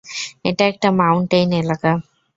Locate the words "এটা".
0.45-0.63